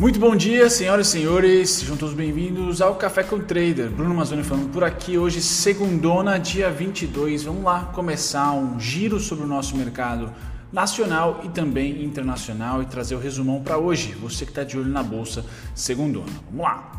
[0.00, 3.90] Muito bom dia, senhoras e senhores, sejam todos bem-vindos ao Café com Trader.
[3.90, 7.42] Bruno Mazzoni falando por aqui hoje, segundona, dia 22.
[7.42, 10.32] Vamos lá começar um giro sobre o nosso mercado
[10.72, 14.16] nacional e também internacional e trazer o resumão para hoje.
[14.22, 15.44] Você que está de olho na bolsa,
[15.74, 16.32] segundona.
[16.50, 16.92] Vamos lá.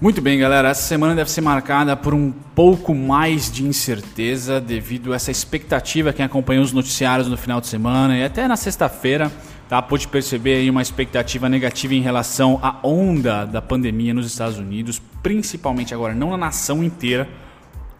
[0.00, 0.68] Muito bem, galera.
[0.68, 6.12] Essa semana deve ser marcada por um pouco mais de incerteza devido a essa expectativa.
[6.12, 9.32] Quem acompanhou os noticiários no final de semana e até na sexta-feira
[9.68, 9.80] tá?
[9.80, 15.00] Pode perceber aí uma expectativa negativa em relação à onda da pandemia nos Estados Unidos,
[15.22, 17.28] principalmente agora, não na nação inteira,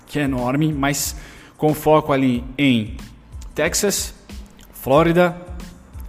[0.06, 1.16] que é enorme, mas
[1.56, 2.96] com foco ali em
[3.54, 4.14] Texas,
[4.72, 5.36] Flórida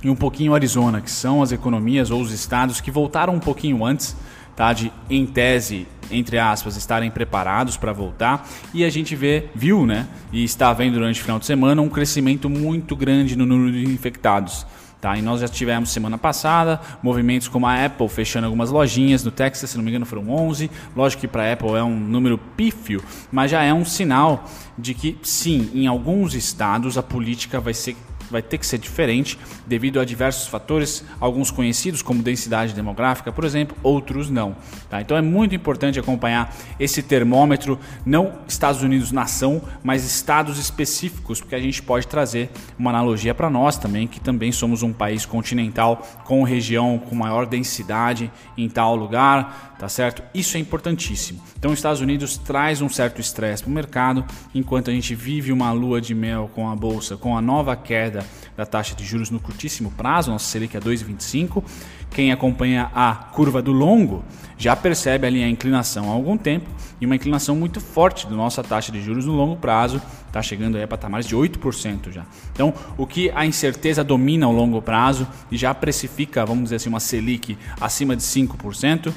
[0.03, 3.85] e um pouquinho Arizona, que são as economias ou os estados que voltaram um pouquinho
[3.85, 4.15] antes,
[4.55, 4.73] tá?
[4.73, 8.47] De em tese entre aspas, estarem preparados para voltar.
[8.73, 10.07] E a gente vê, viu, né?
[10.31, 13.85] E está vendo durante o final de semana um crescimento muito grande no número de
[13.85, 14.65] infectados.
[15.05, 15.15] Tá?
[15.15, 19.69] E nós já tivemos semana passada movimentos como a Apple fechando algumas lojinhas no Texas,
[19.69, 20.71] se não me engano foram 11.
[20.95, 24.95] Lógico que para a Apple é um número pífio, mas já é um sinal de
[24.95, 27.95] que sim, em alguns estados a política vai ser
[28.35, 33.45] vai ter que ser diferente devido a diversos fatores, alguns conhecidos como densidade demográfica, por
[33.45, 34.57] exemplo, outros não.
[34.89, 34.99] Tá?
[34.99, 41.55] Então é muito importante acompanhar esse termômetro, não Estados Unidos nação, mas estados específicos, porque
[41.55, 46.05] a gente pode trazer uma analogia para nós também, que também somos um país continental
[46.25, 50.21] com região com maior densidade em tal lugar, tá certo?
[50.33, 51.41] Isso é importantíssimo.
[51.57, 55.53] Então os Estados Unidos traz um certo estresse para o mercado, enquanto a gente vive
[55.53, 58.24] uma lua de mel com a bolsa, com a nova queda
[58.55, 61.63] da taxa de juros no curtíssimo prazo, nossa Selic é 2,25.
[62.11, 64.23] Quem acompanha a curva do longo
[64.57, 68.63] já percebe ali a inclinação há algum tempo e uma inclinação muito forte da nossa
[68.63, 72.25] taxa de juros no longo prazo, está chegando aí a patamares de 8% já.
[72.53, 76.89] Então, o que a incerteza domina ao longo prazo e já precifica, vamos dizer assim,
[76.89, 79.13] uma Selic acima de 5%,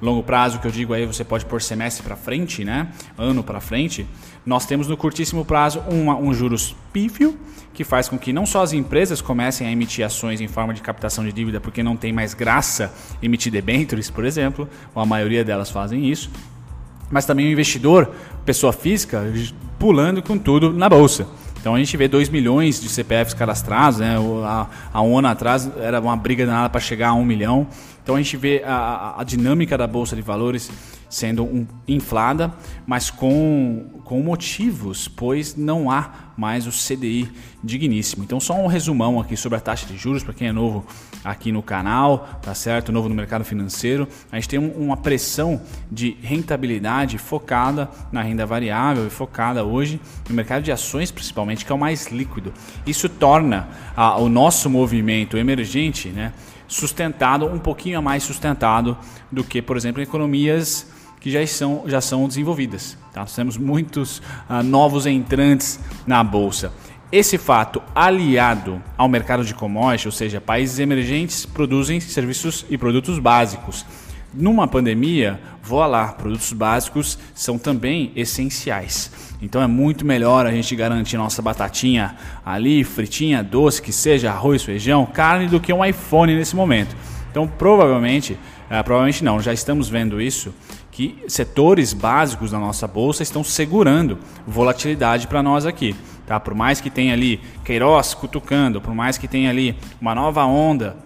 [0.00, 2.88] longo prazo que eu digo aí você pode pôr semestre para frente, né?
[3.16, 4.06] Ano para frente.
[4.44, 7.38] Nós temos no curtíssimo prazo um, um juros pífio
[7.72, 10.80] que faz com que não só as empresas comecem a emitir ações em forma de
[10.80, 15.44] captação de dívida, porque não tem mais graça emitir debêntures, por exemplo, ou a maioria
[15.44, 16.30] delas fazem isso,
[17.10, 18.10] mas também o investidor,
[18.46, 19.22] pessoa física,
[19.78, 21.26] pulando com tudo na bolsa.
[21.66, 24.14] Então a gente vê 2 milhões de CPFs cadastrados, né?
[24.94, 27.66] há, um ano atrás era uma briga danada para chegar a 1 um milhão.
[28.04, 30.70] Então a gente vê a, a, dinâmica da Bolsa de Valores
[31.08, 32.52] sendo um, inflada,
[32.86, 37.30] mas com, com motivos, pois não há mais o CDI
[37.64, 38.22] digníssimo.
[38.22, 40.84] Então, só um resumão aqui sobre a taxa de juros para quem é novo
[41.24, 42.92] aqui no canal, tá certo?
[42.92, 44.06] Novo no mercado financeiro.
[44.30, 50.00] A gente tem um, uma pressão de rentabilidade focada na renda variável e focada hoje
[50.28, 52.52] no mercado de ações, principalmente, que é o mais líquido.
[52.86, 56.32] Isso torna a, o nosso movimento emergente, né?
[56.68, 58.96] Sustentado, um pouquinho mais sustentado
[59.30, 60.86] do que, por exemplo, economias
[61.20, 62.96] que já são, já são desenvolvidas.
[63.12, 63.20] Tá?
[63.20, 64.18] Nós temos muitos
[64.48, 66.72] uh, novos entrantes na bolsa.
[67.10, 73.18] Esse fato, aliado ao mercado de commodities, ou seja, países emergentes produzem serviços e produtos
[73.18, 73.86] básicos.
[74.34, 79.10] Numa pandemia, vou lá, produtos básicos são também essenciais.
[79.40, 84.62] Então é muito melhor a gente garantir nossa batatinha ali, fritinha, doce, que seja arroz,
[84.62, 86.96] feijão, carne, do que um iPhone nesse momento.
[87.30, 90.54] Então provavelmente, uh, provavelmente não, já estamos vendo isso
[90.90, 95.94] que setores básicos da nossa bolsa estão segurando volatilidade para nós aqui.
[96.26, 96.40] Tá?
[96.40, 100.96] Por mais que tenha ali Queiroz cutucando, por mais que tenha ali uma nova onda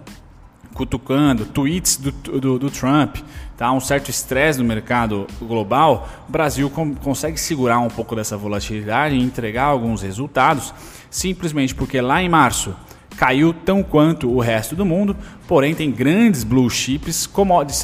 [0.74, 3.16] cutucando, tweets do, do, do Trump,
[3.56, 3.72] tá?
[3.72, 9.14] um certo estresse no mercado global, o Brasil com, consegue segurar um pouco dessa volatilidade
[9.14, 10.72] e entregar alguns resultados,
[11.10, 12.74] simplesmente porque lá em março
[13.16, 15.16] caiu tão quanto o resto do mundo,
[15.46, 17.28] porém tem grandes blue chips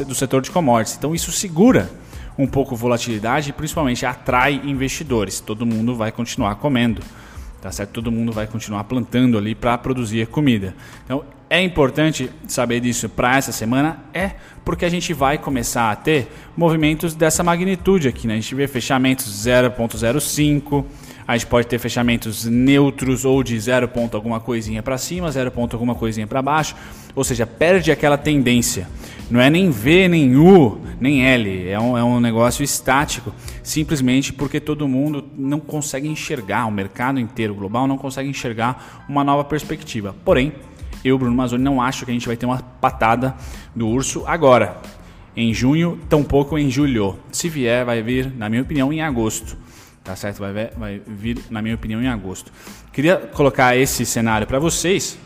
[0.06, 0.96] do setor de commodities.
[0.96, 1.90] Então isso segura
[2.38, 5.40] um pouco a volatilidade e principalmente atrai investidores.
[5.40, 7.02] Todo mundo vai continuar comendo,
[7.60, 7.90] tá certo?
[7.90, 10.74] Todo mundo vai continuar plantando ali para produzir comida.
[11.04, 14.32] Então é importante saber disso para essa semana, é
[14.64, 18.34] porque a gente vai começar a ter movimentos dessa magnitude aqui, né?
[18.34, 20.84] A gente vê fechamentos 0.05
[21.26, 25.50] a gente pode ter fechamentos neutros ou de 0 ponto alguma coisinha para cima, 0
[25.50, 26.76] ponto alguma coisinha para baixo,
[27.16, 28.88] ou seja, perde aquela tendência.
[29.28, 34.32] Não é nem V, nem U, nem L, é um, é um negócio estático, simplesmente
[34.32, 39.42] porque todo mundo não consegue enxergar, o mercado inteiro global não consegue enxergar uma nova
[39.42, 40.14] perspectiva.
[40.24, 40.52] Porém,
[41.04, 43.34] eu, Bruno Mazzoni, não acho que a gente vai ter uma patada
[43.74, 44.80] do urso agora,
[45.36, 47.18] em junho, tampouco em julho.
[47.30, 49.56] Se vier, vai vir, na minha opinião, em agosto.
[50.02, 50.38] Tá certo?
[50.38, 52.52] Vai, vai vir, na minha opinião, em agosto.
[52.92, 55.18] Queria colocar esse cenário para vocês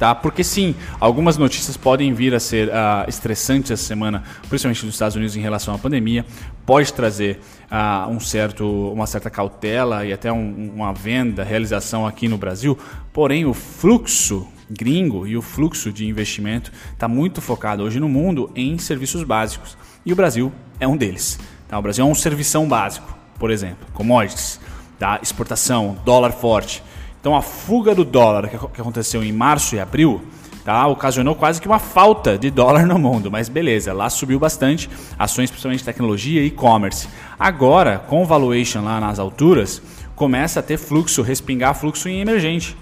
[0.00, 0.14] Tá?
[0.14, 5.14] Porque sim, algumas notícias podem vir a ser uh, estressantes essa semana, principalmente nos Estados
[5.14, 6.24] Unidos em relação à pandemia,
[6.64, 7.38] pode trazer
[7.70, 12.78] uh, um certo, uma certa cautela e até um, uma venda, realização aqui no Brasil.
[13.12, 18.50] Porém, o fluxo gringo e o fluxo de investimento está muito focado hoje no mundo
[18.54, 19.76] em serviços básicos
[20.06, 21.38] e o Brasil é um deles.
[21.68, 21.78] Tá?
[21.78, 24.60] O Brasil é um servição básico, por exemplo, commodities,
[24.98, 25.18] tá?
[25.22, 26.82] exportação, dólar forte.
[27.20, 30.22] Então a fuga do dólar que aconteceu em março e abril
[30.64, 34.88] tá, ocasionou quase que uma falta de dólar no mundo, mas beleza, lá subiu bastante,
[35.18, 37.08] ações principalmente tecnologia e e-commerce.
[37.38, 39.82] Agora, com o valuation lá nas alturas,
[40.14, 42.76] começa a ter fluxo, respingar fluxo em emergente.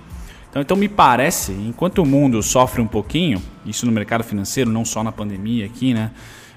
[0.51, 4.85] Então, então me parece, enquanto o mundo sofre um pouquinho, isso no mercado financeiro, não
[4.85, 6.11] só na pandemia aqui, né,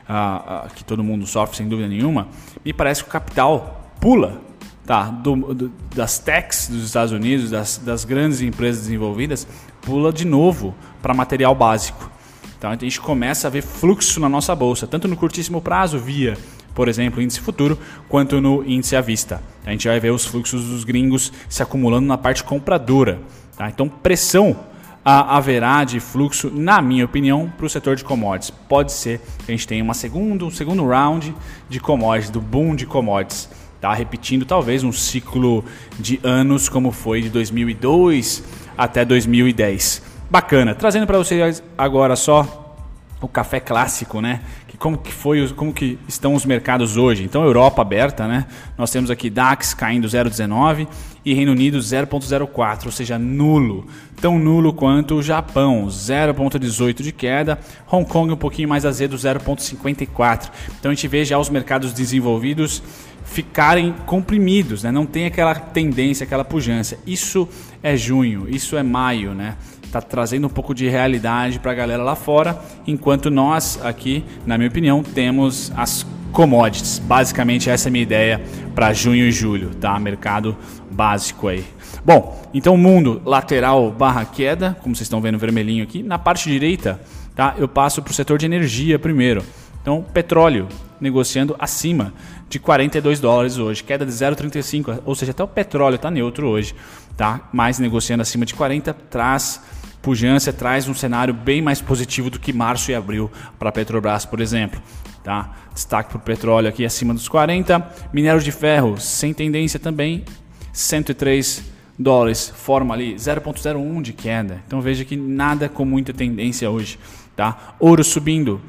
[0.08, 2.28] ah, ah, que todo mundo sofre sem dúvida nenhuma,
[2.64, 4.42] me parece que o capital pula
[4.86, 9.48] tá, do, do, das techs dos Estados Unidos, das, das grandes empresas desenvolvidas,
[9.82, 12.10] pula de novo para material básico.
[12.58, 16.38] Então a gente começa a ver fluxo na nossa bolsa, tanto no curtíssimo prazo, via,
[16.76, 17.78] por exemplo, índice futuro,
[18.08, 19.42] quanto no índice à vista.
[19.66, 23.20] A gente vai ver os fluxos dos gringos se acumulando na parte compradora.
[23.58, 23.70] Tá?
[23.70, 24.56] Então, pressão
[25.04, 28.52] haverá de fluxo, na minha opinião, para o setor de commodities.
[28.52, 31.34] Pode ser que a gente tenha uma segundo, um segundo round
[31.68, 33.50] de commodities, do boom de commodities
[33.82, 33.94] tá?
[33.94, 35.66] repetindo talvez um ciclo
[36.00, 38.44] de anos como foi de 2002
[38.78, 40.04] até 2010.
[40.30, 40.76] Bacana.
[40.76, 42.78] Trazendo para vocês agora só
[43.20, 44.42] o café clássico, né?
[44.68, 47.24] Que como que foi, como que estão os mercados hoje?
[47.24, 48.46] Então Europa aberta, né?
[48.78, 50.88] Nós temos aqui DAX caindo 0,19
[51.24, 53.86] e Reino Unido 0,04, ou seja, nulo,
[54.20, 57.60] tão nulo quanto o Japão, 0,18 de queda,
[57.92, 60.50] Hong Kong um pouquinho mais azedo, 0,54.
[60.80, 62.82] Então a gente vê já os mercados desenvolvidos
[63.24, 64.92] ficarem comprimidos, né?
[64.92, 66.98] não tem aquela tendência, aquela pujança.
[67.06, 67.48] Isso
[67.82, 69.56] é junho, isso é maio, né?
[69.84, 74.58] Está trazendo um pouco de realidade para a galera lá fora, enquanto nós aqui, na
[74.58, 77.00] minha opinião, temos as commodities.
[77.00, 78.42] Basicamente essa é a minha ideia
[78.74, 80.00] para junho e julho, tá?
[80.00, 80.58] Mercado
[81.02, 81.66] básico aí.
[82.06, 86.04] Bom, então mundo lateral barra queda, como vocês estão vendo vermelhinho aqui.
[86.04, 87.02] Na parte direita,
[87.36, 87.56] tá?
[87.58, 89.44] Eu passo para o setor de energia primeiro.
[89.82, 90.68] Então, petróleo
[91.00, 92.14] negociando acima
[92.48, 96.76] de 42 dólares hoje, queda de 0,35, ou seja, até o petróleo está neutro hoje,
[97.18, 97.50] tá?
[97.52, 99.60] Mas negociando acima de 40 traz
[100.04, 104.24] pujança, traz um cenário bem mais positivo do que março e abril para a Petrobras,
[104.24, 104.80] por exemplo.
[105.24, 105.50] Tá?
[105.74, 110.26] Destaque para o petróleo aqui acima dos 40, minério de ferro sem tendência também,
[110.74, 111.64] 103
[111.98, 114.62] dólares, forma ali 0,01 de queda.
[114.66, 116.98] Então veja que nada com muita tendência hoje.
[117.36, 117.76] Tá?
[117.80, 118.62] Ouro subindo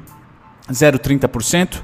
[0.69, 1.81] 0,30%.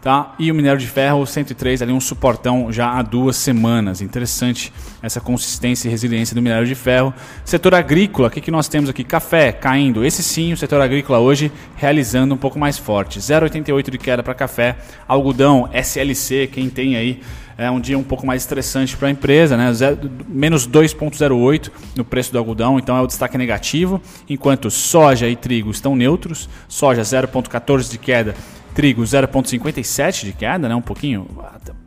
[0.00, 0.34] Tá?
[0.38, 4.00] E o minério de ferro 103 ali um suportão já há duas semanas.
[4.00, 4.72] Interessante
[5.02, 7.12] essa consistência e resiliência do minério de ferro.
[7.44, 9.02] Setor agrícola, o que, que nós temos aqui?
[9.02, 10.04] Café caindo.
[10.04, 13.18] Esse sim, o setor agrícola hoje realizando um pouco mais forte.
[13.18, 14.76] 0,88 de queda para café.
[15.08, 17.20] Algodão, SLC, quem tem aí
[17.58, 19.72] é um dia um pouco mais estressante para a empresa, né?
[19.72, 25.34] Zero, menos 2,08 no preço do algodão, então é o destaque negativo, enquanto soja e
[25.34, 28.34] trigo estão neutros, soja 0,14 de queda
[28.76, 30.74] Trigo 0,57 de queda, né?
[30.74, 31.26] um pouquinho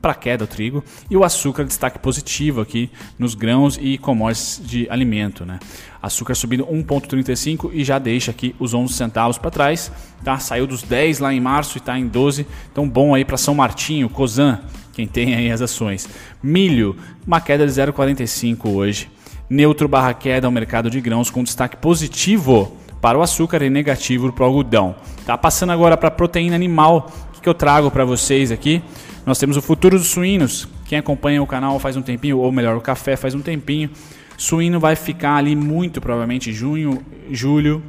[0.01, 0.83] para queda o trigo.
[1.07, 2.89] E o açúcar destaque positivo aqui
[3.19, 5.45] nos grãos e commodities de alimento.
[5.45, 5.59] Né?
[6.01, 9.91] Açúcar subindo 1,35 e já deixa aqui os 11 centavos para trás.
[10.23, 10.39] Tá?
[10.39, 12.47] Saiu dos 10 lá em março e está em 12.
[12.71, 14.59] Então bom aí para São Martinho, Cosan,
[14.91, 16.09] quem tem aí as ações.
[16.41, 19.11] Milho, uma queda de 0,45 hoje.
[19.47, 24.31] Neutro barra queda ao mercado de grãos com destaque positivo para o açúcar e negativo
[24.31, 24.95] para o algodão.
[25.25, 28.81] Tá passando agora para a proteína animal, o que, eu trago para vocês aqui?
[29.25, 30.67] Nós temos o futuro dos suínos.
[30.85, 33.89] Quem acompanha o canal faz um tempinho, ou melhor, o café faz um tempinho.
[34.37, 37.83] Suíno vai ficar ali muito provavelmente junho, julho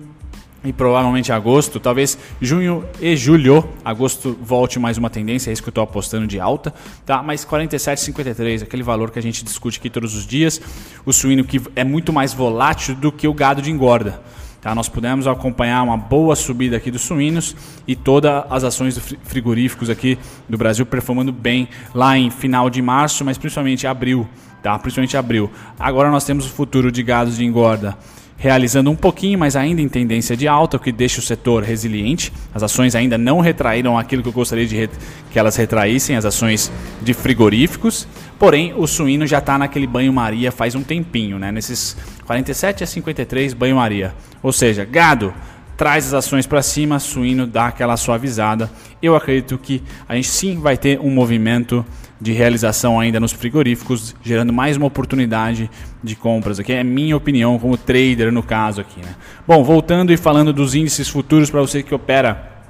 [0.62, 5.68] e provavelmente agosto, talvez junho e julho, agosto volte mais uma tendência, é isso que
[5.68, 6.74] eu estou apostando de alta,
[7.06, 7.22] tá?
[7.22, 10.60] Mas 47,53, aquele valor que a gente discute aqui todos os dias,
[11.06, 14.20] o suíno que é muito mais volátil do que o gado de engorda.
[14.60, 14.74] Tá?
[14.74, 20.18] Nós pudemos acompanhar uma boa subida aqui dos suínos e todas as ações frigoríficos aqui
[20.48, 24.28] do Brasil performando bem lá em final de março, mas principalmente abril.
[24.62, 24.78] Tá?
[24.78, 25.50] Principalmente abril.
[25.78, 27.96] Agora nós temos o futuro de gados de engorda
[28.40, 32.32] realizando um pouquinho, mas ainda em tendência de alta, o que deixa o setor resiliente.
[32.54, 34.88] As ações ainda não retraíram aquilo que eu gostaria de
[35.30, 38.08] que elas retraíssem, as ações de frigoríficos.
[38.38, 41.52] Porém, o suíno já está naquele banho-maria faz um tempinho, né?
[41.52, 41.94] Nesses
[42.24, 44.14] 47 a 53 banho-maria.
[44.42, 45.34] Ou seja, gado
[45.80, 48.70] traz as ações para cima, suíno dá aquela suavizada.
[49.00, 51.82] Eu acredito que a gente sim vai ter um movimento
[52.20, 55.70] de realização ainda nos frigoríficos, gerando mais uma oportunidade
[56.04, 56.74] de compras aqui.
[56.74, 59.00] É minha opinião como trader no caso aqui.
[59.00, 59.14] Né?
[59.48, 62.62] Bom, voltando e falando dos índices futuros para você que opera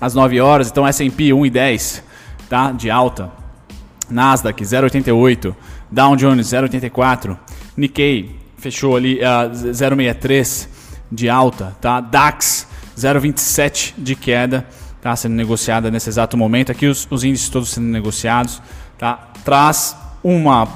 [0.00, 2.02] às 9 horas, então S&P 1,10
[2.48, 2.72] tá?
[2.72, 3.30] de alta,
[4.08, 5.54] Nasdaq 0,88,
[5.92, 7.36] Dow Jones 0,84,
[7.76, 12.00] Nikkei fechou ali a uh, 0,63 de alta, tá?
[12.00, 14.66] DAX 0,27 de queda,
[15.00, 16.70] tá sendo negociada nesse exato momento.
[16.70, 18.62] Aqui os, os índices todos sendo negociados,
[18.96, 19.32] tá?
[19.44, 20.66] Traz uma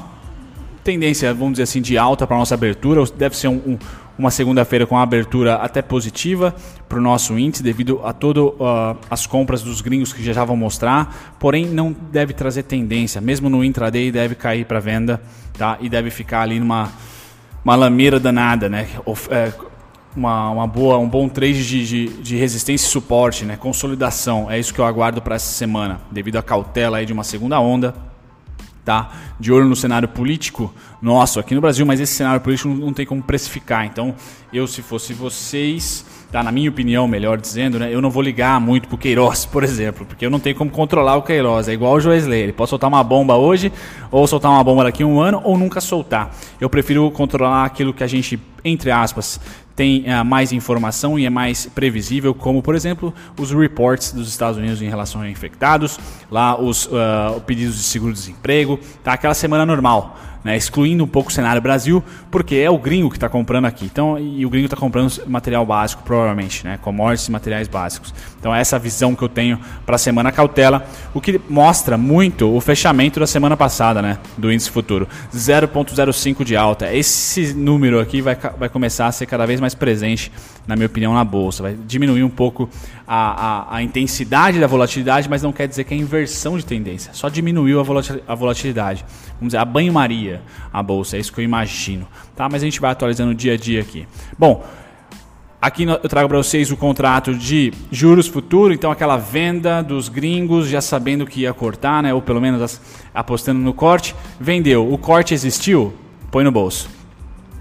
[0.82, 3.04] tendência, vamos dizer assim, de alta para nossa abertura.
[3.16, 3.78] Deve ser um, um,
[4.18, 6.54] uma segunda-feira com a abertura até positiva
[6.88, 10.56] para o nosso índice, devido a todas uh, as compras dos gringos que já vão
[10.56, 11.36] mostrar.
[11.38, 15.22] Porém, não deve trazer tendência, mesmo no intraday deve cair para venda,
[15.56, 15.78] tá?
[15.80, 16.90] E deve ficar ali numa
[17.64, 18.88] uma lameira danada, né?
[19.30, 19.52] É,
[20.16, 23.56] uma, uma boa, um bom trade de, de, de, resistência e suporte, né?
[23.56, 24.50] consolidação.
[24.50, 27.60] É isso que eu aguardo para essa semana, devido à cautela aí de uma segunda
[27.60, 27.94] onda.
[28.84, 29.10] Tá?
[29.38, 30.72] De olho no cenário político
[31.02, 33.84] nosso aqui no Brasil, mas esse cenário político não, tem como precificar.
[33.84, 34.14] Então,
[34.50, 36.42] eu, se fosse vocês, tá?
[36.42, 37.94] na minha opinião, melhor dizendo, né?
[37.94, 41.16] eu não vou ligar muito pro Queiroz, por exemplo, porque eu não tenho como controlar
[41.16, 41.68] o Queiroz.
[41.68, 43.70] É igual o Joesley, ele pode soltar uma bomba hoje,
[44.10, 46.34] ou soltar uma bomba daqui a um ano, ou nunca soltar.
[46.58, 49.38] Eu prefiro controlar aquilo que a gente, entre aspas,
[49.78, 54.58] tem uh, mais informação e é mais previsível, como por exemplo os reports dos Estados
[54.58, 59.12] Unidos em relação a infectados, lá os uh, pedidos de seguro-desemprego, tá?
[59.12, 63.16] aquela semana normal né, excluindo um pouco o cenário Brasil, porque é o gringo que
[63.16, 63.84] está comprando aqui.
[63.84, 68.14] Então, e o gringo está comprando material básico, provavelmente, né, commodities e materiais básicos.
[68.38, 72.54] Então, essa é visão que eu tenho para a semana cautela, o que mostra muito
[72.54, 76.92] o fechamento da semana passada, né, do índice futuro, 0,05 de alta.
[76.92, 80.30] Esse número aqui vai, vai começar a ser cada vez mais presente,
[80.66, 81.62] na minha opinião, na bolsa.
[81.62, 82.68] Vai diminuir um pouco
[83.06, 87.12] a, a, a intensidade da volatilidade, mas não quer dizer que é inversão de tendência.
[87.14, 89.04] Só diminuiu a volatilidade.
[89.38, 92.06] Vamos dizer, a banho-maria a bolsa, é isso que eu imagino.
[92.34, 92.48] Tá?
[92.48, 94.06] Mas a gente vai atualizando dia a dia aqui.
[94.38, 94.64] Bom,
[95.60, 100.68] Aqui eu trago para vocês o contrato de juros futuro, então aquela venda dos gringos
[100.68, 102.14] já sabendo que ia cortar, né?
[102.14, 102.80] ou pelo menos
[103.12, 104.14] apostando no corte.
[104.38, 105.92] Vendeu, o corte existiu?
[106.30, 106.97] Põe no bolso.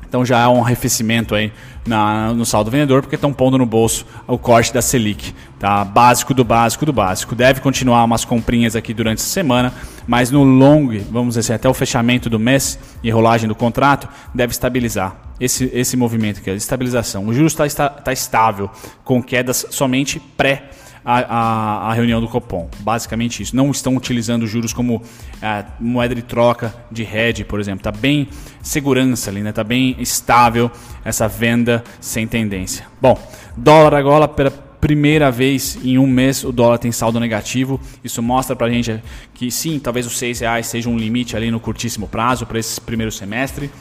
[0.07, 1.51] Então já há um arrefecimento aí
[1.85, 5.33] na, no saldo vendedor, porque estão pondo no bolso o corte da Selic.
[5.59, 5.83] Tá?
[5.83, 7.35] Básico do básico do básico.
[7.35, 9.73] Deve continuar umas comprinhas aqui durante a semana,
[10.07, 14.07] mas no long, vamos dizer assim, até o fechamento do mês e rolagem do contrato,
[14.33, 15.15] deve estabilizar.
[15.39, 17.27] Esse, esse movimento aqui, a estabilização.
[17.27, 18.71] O juros está está, tá estável,
[19.03, 20.71] com quedas somente pré
[21.07, 22.69] a, a, a, reunião do Copom.
[22.81, 23.55] Basicamente isso.
[23.55, 25.01] Não estão utilizando juros como
[25.41, 27.79] é, moeda de troca de hedge, por exemplo.
[27.79, 28.27] Está bem
[28.61, 29.51] segurança ali, né?
[29.51, 30.69] Está bem estável
[31.05, 32.85] essa venda sem tendência.
[33.01, 33.17] Bom,
[33.55, 37.79] dólar agora pela primeira vez em um mês o dólar tem saldo negativo.
[38.03, 39.01] Isso mostra para a gente
[39.33, 42.81] que sim, talvez os seis reais seja um limite ali no curtíssimo prazo para esse
[42.81, 43.71] primeiro semestre.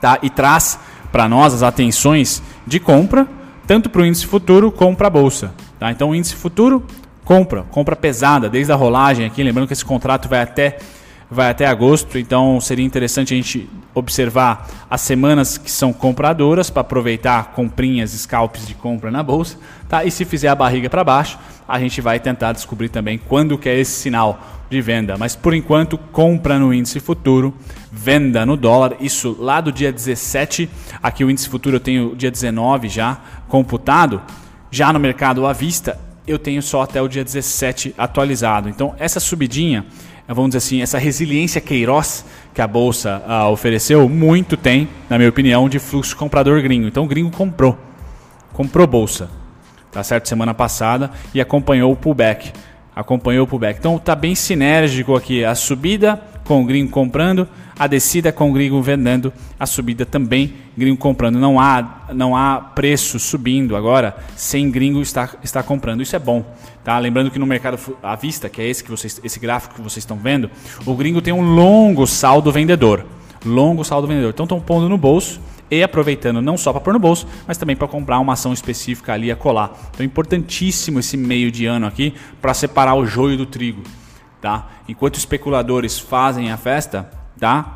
[0.00, 0.20] Tá?
[0.22, 0.78] E traz
[1.10, 3.26] para nós as atenções de compra,
[3.66, 5.52] tanto para o índice futuro como para a bolsa.
[5.84, 5.92] Tá?
[5.92, 6.82] Então, índice futuro,
[7.26, 9.42] compra, compra pesada, desde a rolagem aqui.
[9.42, 10.78] Lembrando que esse contrato vai até,
[11.30, 16.80] vai até agosto, então seria interessante a gente observar as semanas que são compradoras para
[16.80, 19.58] aproveitar comprinhas, scalps de compra na bolsa.
[19.86, 20.06] Tá?
[20.06, 21.38] E se fizer a barriga para baixo,
[21.68, 25.18] a gente vai tentar descobrir também quando que é esse sinal de venda.
[25.18, 27.52] Mas por enquanto, compra no índice futuro,
[27.92, 28.96] venda no dólar.
[29.00, 30.66] Isso lá do dia 17.
[31.02, 34.22] Aqui o índice futuro eu tenho dia 19 já computado.
[34.74, 38.68] Já no mercado à vista, eu tenho só até o dia 17 atualizado.
[38.68, 39.86] Então, essa subidinha,
[40.26, 45.30] vamos dizer assim, essa resiliência Queiroz que a bolsa ah, ofereceu, muito tem, na minha
[45.30, 46.88] opinião, de fluxo comprador gringo.
[46.88, 47.78] Então, o gringo comprou,
[48.52, 49.30] comprou bolsa,
[49.92, 50.28] tá certo?
[50.28, 52.50] Semana passada e acompanhou o pullback.
[52.96, 53.78] Acompanhou o pullback.
[53.78, 57.48] Então, tá bem sinérgico aqui a subida com o gringo comprando,
[57.78, 61.38] a descida com o gringo vendendo, a subida também gringo comprando.
[61.38, 66.02] Não há, não há preço subindo agora sem gringo estar, estar comprando.
[66.02, 66.44] Isso é bom.
[66.84, 66.98] Tá?
[66.98, 70.02] Lembrando que no mercado à vista, que é esse, que vocês, esse gráfico que vocês
[70.02, 70.50] estão vendo,
[70.84, 73.04] o gringo tem um longo saldo vendedor.
[73.44, 74.30] Longo saldo vendedor.
[74.30, 77.74] Então estão pondo no bolso e aproveitando não só para pôr no bolso, mas também
[77.74, 79.72] para comprar uma ação específica ali a colar.
[79.90, 83.82] Então é importantíssimo esse meio de ano aqui para separar o joio do trigo
[84.44, 84.68] tá?
[84.86, 87.10] Enquanto especuladores fazem a festa,
[87.40, 87.74] tá?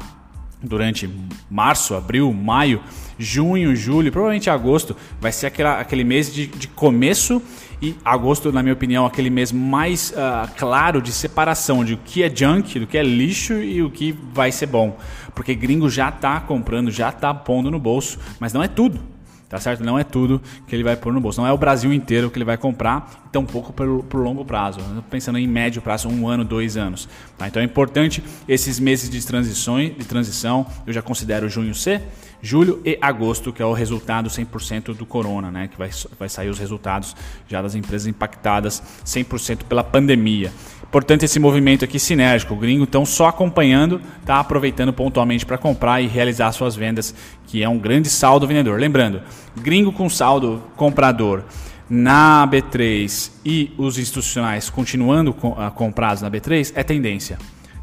[0.63, 1.09] Durante
[1.51, 2.83] março, abril, maio,
[3.19, 7.41] junho, julho, provavelmente agosto, vai ser aquela, aquele mês de, de começo
[7.81, 12.23] e agosto, na minha opinião, aquele mês mais uh, claro de separação de o que
[12.23, 14.99] é junk, do que é lixo e o que vai ser bom.
[15.35, 19.01] Porque gringo já está comprando, já está pondo no bolso, mas não é tudo.
[19.49, 19.83] Tá certo?
[19.83, 22.39] Não é tudo que ele vai pôr no bolso, não é o Brasil inteiro que
[22.39, 26.45] ele vai comprar, tão pouco pelo, pro longo prazo, pensando em médio prazo, um ano,
[26.45, 27.09] dois anos.
[27.37, 27.49] Tá?
[27.49, 32.03] Então é importante esses meses de transição, de transição, eu já considero junho C,
[32.41, 35.69] julho e agosto, que é o resultado 100% do corona, né?
[35.69, 37.17] que vai, vai sair os resultados
[37.49, 40.53] já das empresas impactadas 100% pela pandemia.
[40.91, 46.01] Portanto, esse movimento aqui sinérgico, o gringo então só acompanhando, está aproveitando pontualmente para comprar
[46.01, 47.15] e realizar suas vendas,
[47.47, 48.81] que é um grande saldo vendedor.
[48.81, 49.21] Lembrando,
[49.61, 51.45] gringo com saldo comprador
[51.91, 55.35] na B3 e os institucionais continuando
[55.75, 57.39] comprados na B3 é tendência.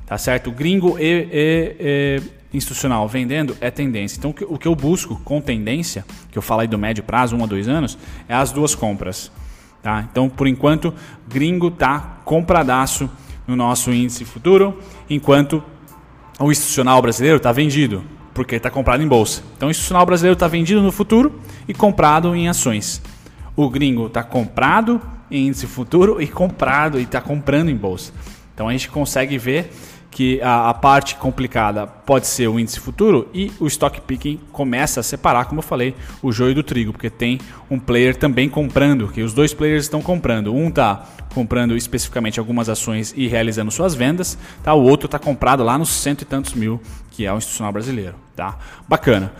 [0.05, 0.51] Tá certo?
[0.51, 2.21] Gringo e, e,
[2.53, 4.17] e institucional vendendo é tendência.
[4.17, 7.47] Então, o que eu busco com tendência, que eu falei do médio prazo, um a
[7.47, 7.97] dois anos,
[8.27, 9.31] é as duas compras.
[9.85, 10.03] Tá?
[10.11, 10.91] Então, por enquanto,
[11.27, 13.07] gringo tá compradaço
[13.45, 15.63] no nosso índice futuro, enquanto
[16.39, 19.43] o institucional brasileiro está vendido, porque está comprado em bolsa.
[19.55, 22.99] Então, o institucional brasileiro está vendido no futuro e comprado em ações.
[23.55, 24.99] O gringo está comprado
[25.29, 28.11] em índice futuro e comprado e está comprando em bolsa.
[28.55, 29.71] Então, a gente consegue ver
[30.15, 35.01] que a, a, parte complicada pode ser o índice futuro e o stock picking começa
[35.01, 35.93] a separar, como eu falei,
[36.23, 37.37] o joio do trigo, porque tem
[37.69, 40.55] um player também comprando, que os dois players estão comprando.
[40.55, 44.73] Um está comprando especificamente algumas ações e realizando suas vendas, tá?
[44.73, 46.81] O outro está comprado lá nos cento e tantos mil,
[47.11, 48.57] que é o institucional brasileiro, tá?
[48.87, 49.33] Bacana.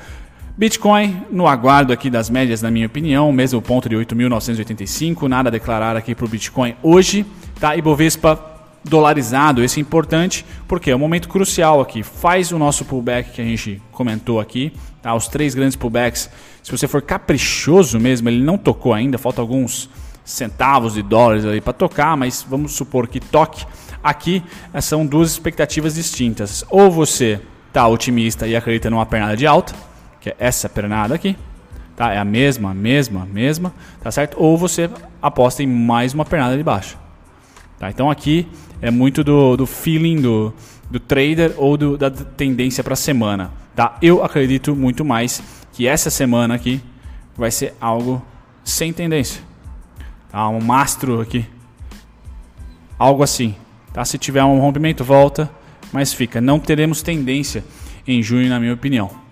[0.58, 5.51] Bitcoin no aguardo aqui das médias, na minha opinião, mesmo ponto de 8.985, nada a
[5.51, 7.25] declarar aqui para o Bitcoin hoje,
[7.62, 7.77] tá?
[7.77, 8.55] Ibovespa
[8.88, 12.04] dolarizado, esse é importante porque é um momento crucial aqui.
[12.04, 15.13] Faz o nosso pullback que a gente comentou aqui, tá?
[15.13, 16.30] Os três grandes pullbacks.
[16.63, 19.89] Se você for caprichoso mesmo, ele não tocou ainda, falta alguns
[20.24, 23.65] centavos de dólares ali para tocar, mas vamos supor que toque.
[24.04, 26.63] Aqui eh, são duas expectativas distintas.
[26.70, 27.42] Ou você
[27.74, 29.74] tá otimista e acredita numa pernada de alta,
[30.22, 31.36] que é essa pernada aqui,
[31.96, 32.13] tá?
[32.13, 34.38] É a mesma, mesma, mesma, tá certo?
[34.39, 34.89] Ou você
[35.22, 37.05] aposta em mais uma pernada de baixo.
[37.79, 37.89] Tá?
[37.89, 38.48] Então aqui
[38.82, 40.53] é muito do, do feeling do,
[40.89, 43.51] do trader ou do, da tendência para a semana.
[43.75, 43.98] Tá?
[44.01, 45.41] Eu acredito muito mais
[45.74, 46.82] que essa semana aqui
[47.36, 48.22] vai ser algo
[48.63, 49.41] sem tendência.
[50.31, 50.48] Tá?
[50.50, 51.46] Um mastro aqui.
[52.98, 53.55] Algo assim.
[53.92, 54.05] Tá?
[54.05, 55.50] Se tiver um rompimento, volta.
[55.92, 56.42] Mas fica.
[56.42, 57.64] Não teremos tendência
[58.07, 59.25] em junho, na minha opinião.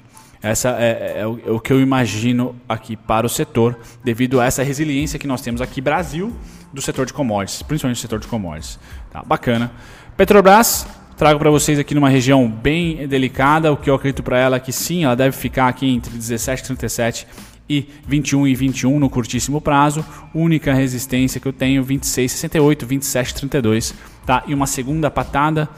[0.44, 4.42] Essa é, é, é, o, é, o, que eu imagino aqui para o setor, devido
[4.42, 6.34] a essa resiliência que nós temos aqui Brasil
[6.74, 8.78] do setor de commodities, principalmente do setor de commodities.
[9.10, 9.72] Tá, bacana.
[10.18, 14.58] Petrobras, trago para vocês aqui numa região bem delicada, o que eu acredito para ela
[14.58, 17.26] é que sim, ela deve ficar aqui entre 17,37
[17.70, 20.06] e 21 e 21 no curtíssimo prazo.
[20.34, 23.94] Única resistência que eu tenho 26,68, 27,32,
[24.26, 24.44] tá?
[24.46, 25.70] E uma segunda patada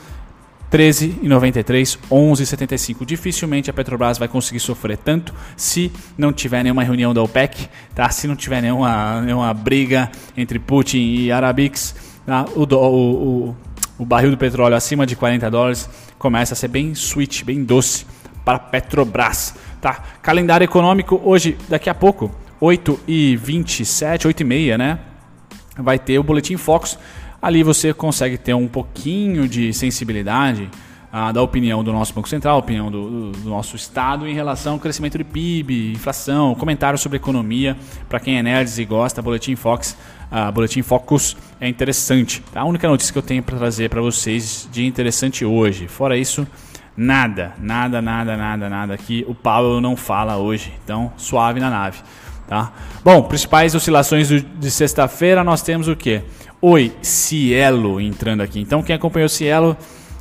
[0.71, 3.05] 13,93, 11,75.
[3.05, 8.09] Dificilmente a Petrobras vai conseguir sofrer tanto se não tiver nenhuma reunião da OPEC, tá?
[8.09, 11.95] se não tiver nenhuma, nenhuma briga entre Putin e Arabix.
[12.25, 12.45] Tá?
[12.55, 13.55] O, o, o,
[13.99, 18.05] o barril do petróleo acima de 40 dólares começa a ser bem sweet, bem doce
[18.43, 19.55] para a Petrobras.
[19.79, 20.03] Tá?
[20.21, 24.99] Calendário econômico hoje, daqui a pouco, 8 e 27, 8 e meia, né?
[25.77, 26.97] Vai ter o Boletim Focus
[27.45, 30.67] Ali você consegue ter um pouquinho de sensibilidade
[31.13, 34.79] ah, da opinião do nosso Banco Central, opinião do, do, nosso Estado em relação ao
[34.79, 37.77] crescimento de PIB, inflação, comentários sobre economia.
[38.09, 39.95] Para quem é nerd e gosta, Boletim Fox,
[40.31, 42.41] ah, Boletim Focus é interessante.
[42.51, 42.61] Tá?
[42.61, 45.87] A única notícia que eu tenho para trazer para vocês de interessante hoje.
[45.87, 46.47] Fora isso,
[46.97, 49.23] nada, nada, nada, nada, nada aqui.
[49.27, 51.99] O Paulo não fala hoje, então suave na nave.
[52.47, 52.71] Tá?
[53.03, 56.21] Bom, principais oscilações de sexta-feira nós temos o que?
[56.61, 58.59] Oi, Cielo entrando aqui.
[58.59, 59.75] Então, quem acompanhou o Cielo,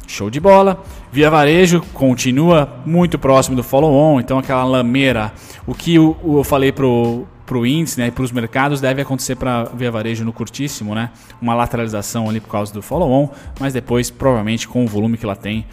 [0.07, 0.83] show de bola.
[1.13, 5.33] Via Varejo continua muito próximo do follow-on, então aquela lameira.
[5.67, 9.65] O que eu, eu falei pro, pro índice, né, para os mercados, deve acontecer para
[9.65, 11.11] Via Varejo no curtíssimo, né?
[11.41, 13.29] Uma lateralização ali por causa do follow-on,
[13.61, 15.67] mas depois, provavelmente, com o volume que ela tem,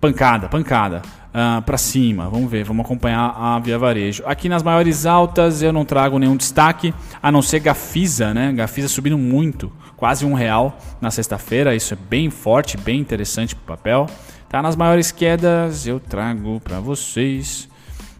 [0.00, 1.02] pancada, pancada.
[1.30, 2.28] Uh, ah, para cima.
[2.28, 4.24] Vamos ver, vamos acompanhar a Via Varejo.
[4.26, 8.52] Aqui nas maiores altas eu não trago nenhum destaque, a não ser Gafisa, né?
[8.52, 11.72] Gafisa subindo muito, quase um real na sexta-feira.
[11.72, 14.06] Isso é bem forte, bem interessante para o papel.
[14.48, 17.68] Tá nas maiores quedas eu trago para vocês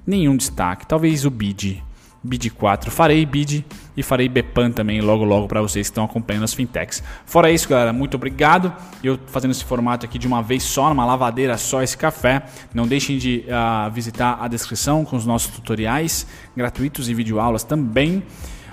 [0.07, 0.87] nenhum destaque.
[0.87, 1.83] Talvez o BID.
[2.23, 2.91] BID 4.
[2.91, 3.65] Farei BID
[3.97, 7.03] e farei BEPAN também logo logo para vocês que estão acompanhando as fintechs.
[7.25, 8.73] Fora isso, galera, muito obrigado.
[9.03, 12.43] Eu fazendo esse formato aqui de uma vez só, numa lavadeira só esse café.
[12.75, 18.19] Não deixem de uh, visitar a descrição com os nossos tutoriais gratuitos e videoaulas também.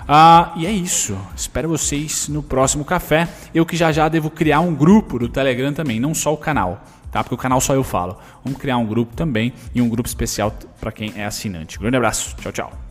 [0.04, 1.18] Uh, e é isso.
[1.36, 3.28] Espero vocês no próximo café.
[3.54, 6.82] Eu que já já devo criar um grupo do Telegram também, não só o canal
[7.10, 7.22] tá?
[7.24, 8.18] Porque o canal só eu falo.
[8.44, 11.78] Vamos criar um grupo também e um grupo especial para quem é assinante.
[11.78, 12.36] Grande abraço.
[12.36, 12.87] Tchau, tchau.